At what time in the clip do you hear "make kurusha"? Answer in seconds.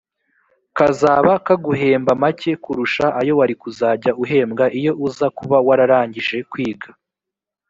2.21-3.05